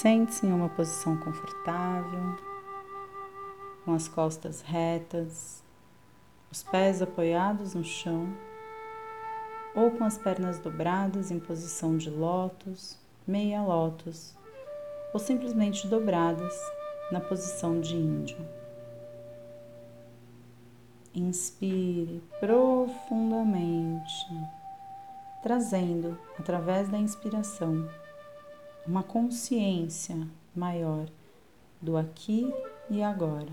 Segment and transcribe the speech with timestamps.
[0.00, 2.36] Sente-se em uma posição confortável,
[3.82, 5.64] com as costas retas,
[6.52, 8.28] os pés apoiados no chão
[9.74, 14.36] ou com as pernas dobradas em posição de lótus, meia lótus
[15.14, 16.54] ou simplesmente dobradas
[17.10, 18.46] na posição de índio.
[21.14, 24.26] Inspire profundamente,
[25.42, 27.88] trazendo através da inspiração
[28.86, 30.16] uma consciência
[30.54, 31.06] maior
[31.80, 32.52] do aqui
[32.88, 33.52] e agora.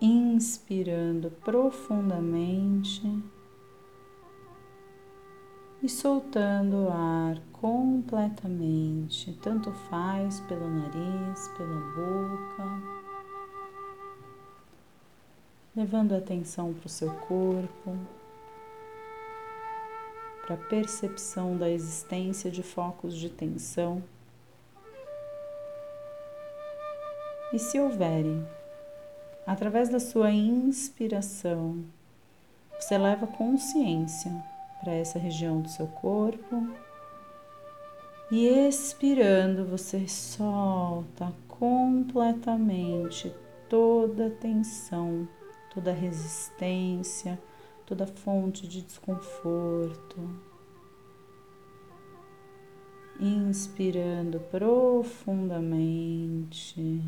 [0.00, 3.02] Inspirando profundamente
[5.82, 13.08] e soltando o ar completamente, tanto faz pelo nariz, pela boca,
[15.74, 18.17] levando a atenção para o seu corpo
[20.48, 24.02] para a percepção da existência de focos de tensão.
[27.52, 28.48] E se houverem,
[29.46, 31.84] através da sua inspiração,
[32.80, 34.32] você leva consciência
[34.80, 36.66] para essa região do seu corpo
[38.30, 43.34] e expirando, você solta completamente
[43.68, 45.28] toda a tensão,
[45.74, 47.38] toda a resistência,
[47.88, 50.28] toda fonte de desconforto.
[53.18, 57.02] Inspirando profundamente,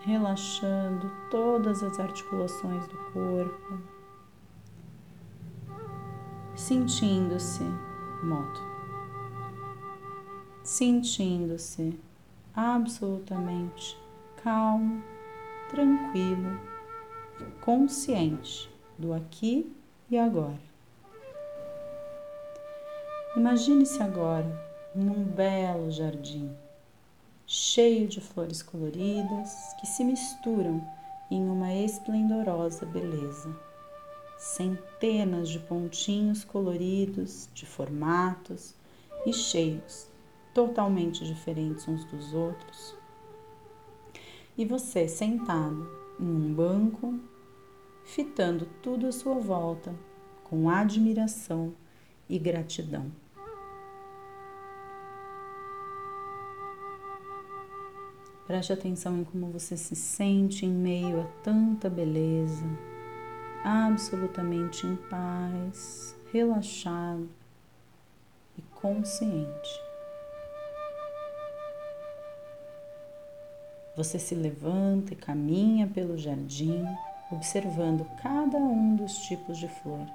[0.00, 3.78] relaxando todas as articulações do corpo,
[6.56, 7.62] sentindo-se
[8.24, 8.60] moto,
[10.64, 11.96] sentindo-se
[12.56, 13.96] absolutamente
[14.42, 15.00] calmo,
[15.70, 16.58] tranquilo,
[17.60, 19.74] consciente do aqui
[20.10, 20.60] e agora.
[23.36, 24.46] Imagine-se agora
[24.94, 26.50] num belo jardim,
[27.46, 30.80] cheio de flores coloridas que se misturam
[31.30, 33.54] em uma esplendorosa beleza.
[34.38, 38.74] Centenas de pontinhos coloridos, de formatos
[39.26, 40.06] e cheios,
[40.52, 42.94] totalmente diferentes uns dos outros.
[44.56, 45.88] E você sentado
[46.20, 47.18] em um banco
[48.04, 49.94] fitando tudo à sua volta
[50.44, 51.74] com admiração
[52.28, 53.10] e gratidão.
[58.46, 62.66] Preste atenção em como você se sente em meio a tanta beleza,
[63.64, 67.26] absolutamente em paz, relaxado
[68.58, 69.82] e consciente.
[73.96, 76.84] Você se levanta e caminha pelo jardim
[77.30, 80.06] observando cada um dos tipos de flor.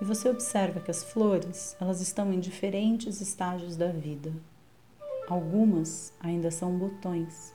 [0.00, 4.32] E você observa que as flores, elas estão em diferentes estágios da vida.
[5.28, 7.54] Algumas ainda são botões.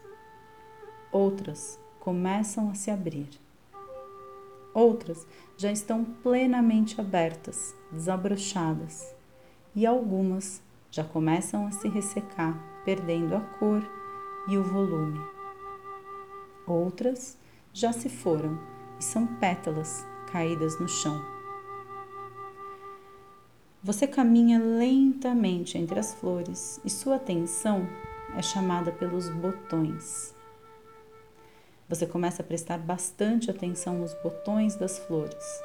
[1.11, 3.29] Outras começam a se abrir.
[4.73, 5.27] Outras
[5.57, 9.13] já estão plenamente abertas, desabrochadas.
[9.75, 13.81] E algumas já começam a se ressecar, perdendo a cor
[14.47, 15.19] e o volume.
[16.65, 17.37] Outras
[17.73, 18.59] já se foram
[18.99, 21.21] e são pétalas caídas no chão.
[23.83, 27.87] Você caminha lentamente entre as flores e sua atenção
[28.37, 30.35] é chamada pelos botões.
[31.89, 35.61] Você começa a prestar bastante atenção nos botões das flores: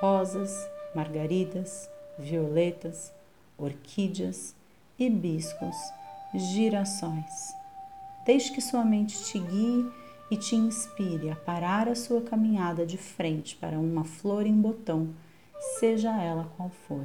[0.00, 1.88] rosas, margaridas,
[2.18, 3.12] violetas,
[3.56, 4.54] orquídeas,
[4.98, 5.76] hibiscos,
[6.34, 7.54] girassóis.
[8.26, 9.90] Deixe que sua mente te guie
[10.30, 15.14] e te inspire a parar a sua caminhada de frente para uma flor em botão,
[15.78, 17.04] seja ela qual for.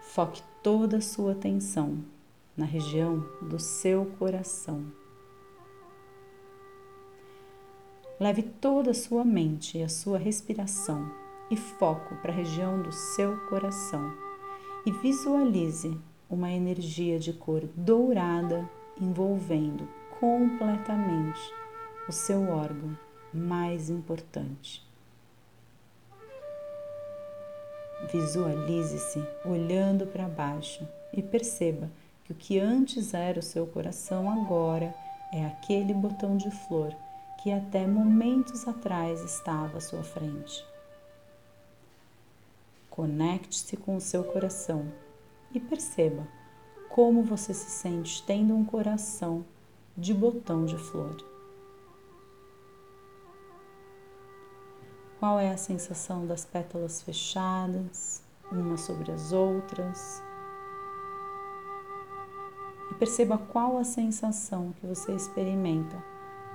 [0.00, 1.98] Foque toda a sua atenção
[2.56, 4.86] na região do seu coração.
[8.18, 11.10] Leve toda a sua mente e a sua respiração
[11.50, 14.14] e foco para a região do seu coração
[14.86, 15.98] e visualize
[16.30, 18.68] uma energia de cor dourada
[18.98, 19.86] envolvendo
[20.20, 21.40] completamente
[22.08, 22.96] o seu órgão
[23.32, 24.84] mais importante.
[28.12, 31.90] Visualize-se olhando para baixo e perceba
[32.24, 34.94] que o que antes era o seu coração agora
[35.32, 36.94] é aquele botão de flor
[37.42, 40.64] que até momentos atrás estava à sua frente.
[42.90, 44.90] Conecte-se com o seu coração
[45.52, 46.26] e perceba
[46.88, 49.44] como você se sente tendo um coração
[49.96, 51.16] de botão de flor.
[55.18, 60.22] Qual é a sensação das pétalas fechadas umas sobre as outras.
[62.90, 66.02] E perceba qual a sensação que você experimenta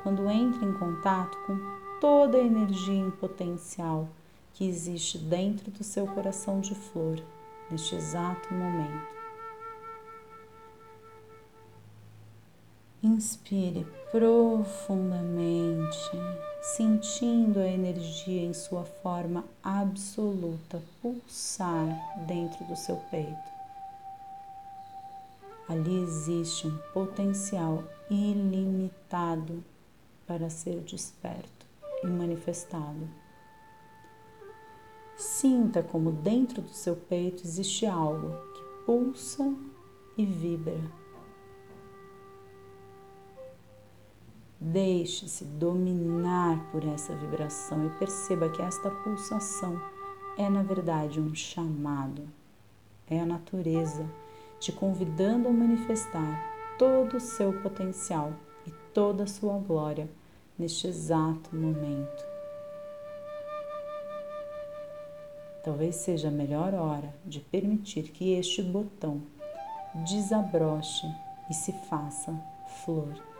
[0.03, 1.57] quando entra em contato com
[1.99, 4.07] toda a energia em potencial
[4.53, 7.21] que existe dentro do seu coração de flor
[7.69, 9.20] neste exato momento.
[13.03, 15.97] Inspire profundamente,
[16.61, 21.87] sentindo a energia em sua forma absoluta pulsar
[22.27, 23.49] dentro do seu peito.
[25.67, 29.63] Ali existe um potencial ilimitado
[30.27, 31.65] para ser desperto
[32.03, 33.09] e manifestado.
[35.17, 39.55] Sinta como dentro do seu peito existe algo que pulsa
[40.15, 41.00] e vibra.
[44.63, 49.81] Deixe-se dominar por essa vibração e perceba que esta pulsação
[50.37, 52.29] é, na verdade, um chamado.
[53.09, 54.07] É a natureza
[54.59, 56.39] te convidando a manifestar
[56.77, 58.33] todo o seu potencial
[58.67, 60.07] e toda a sua glória
[60.59, 62.23] neste exato momento.
[65.63, 69.23] Talvez seja a melhor hora de permitir que este botão
[70.05, 71.07] desabroche
[71.49, 72.39] e se faça
[72.85, 73.30] flor.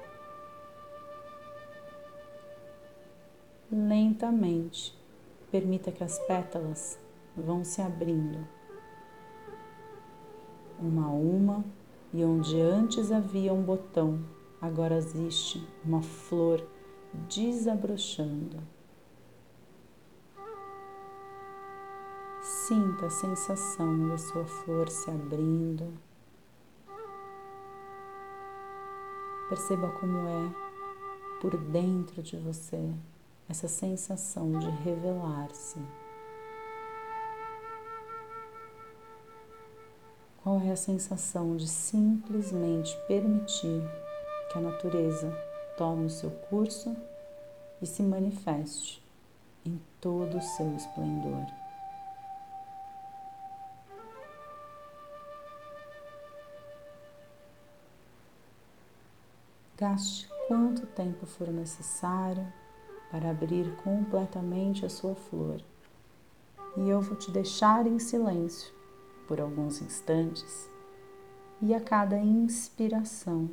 [3.72, 4.94] Lentamente,
[5.50, 7.00] permita que as pétalas
[7.38, 8.46] vão se abrindo,
[10.78, 11.64] uma a uma,
[12.14, 14.26] e onde antes havia um botão,
[14.60, 16.62] agora existe uma flor
[17.30, 18.62] desabrochando.
[22.42, 25.94] Sinta a sensação da sua flor se abrindo.
[29.48, 32.94] Perceba como é por dentro de você
[33.50, 35.80] essa sensação de revelar-se.
[40.44, 43.84] Qual é a sensação de simplesmente permitir
[44.52, 45.32] que a natureza
[45.78, 46.96] tome o seu curso
[47.82, 49.02] e se manifeste
[49.66, 51.46] em todo o seu esplendor.
[59.78, 62.46] Gaste quanto tempo for necessário
[63.12, 65.62] para abrir completamente a sua flor.
[66.78, 68.74] E eu vou te deixar em silêncio
[69.28, 70.70] por alguns instantes,
[71.62, 73.50] e a cada inspiração,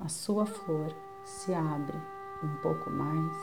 [0.00, 0.94] a sua flor
[1.24, 1.96] se abre
[2.42, 3.36] um pouco mais.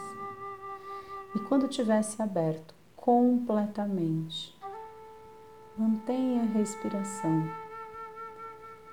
[1.35, 4.57] E quando tivesse aberto completamente,
[5.77, 7.43] mantenha a respiração.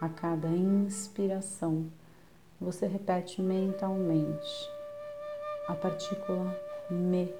[0.00, 1.86] A cada inspiração,
[2.60, 4.77] você repete mentalmente
[5.68, 6.58] a partícula
[6.90, 7.32] me.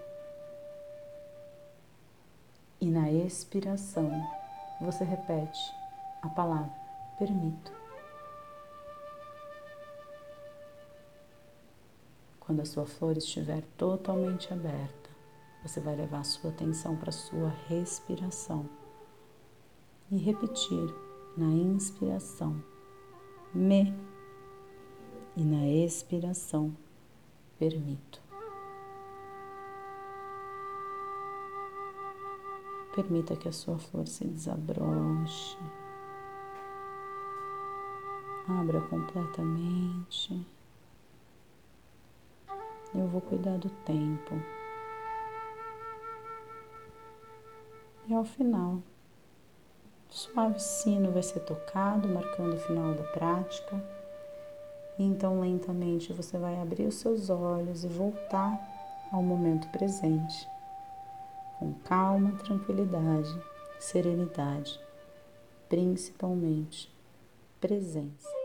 [2.81, 4.11] E na expiração,
[4.81, 5.59] você repete
[6.23, 6.71] a palavra
[7.19, 7.73] permito.
[12.39, 15.11] Quando a sua flor estiver totalmente aberta,
[15.63, 18.69] você vai levar a sua atenção para a sua respiração
[20.11, 20.95] e repetir
[21.37, 22.63] na inspiração
[23.53, 23.95] me
[25.37, 26.75] e na expiração
[27.59, 28.21] permito.
[32.95, 35.59] Permita que a sua flor se desabroche,
[38.49, 40.47] abra completamente.
[42.95, 44.35] Eu vou cuidar do tempo.
[48.09, 48.83] E ao final,
[50.09, 53.98] o suave sino vai ser tocado, marcando o final da prática.
[54.99, 58.59] Então, lentamente, você vai abrir os seus olhos e voltar
[59.13, 60.49] ao momento presente,
[61.59, 63.35] com calma, tranquilidade,
[63.79, 64.79] serenidade,
[65.69, 66.93] principalmente
[67.61, 68.38] presença.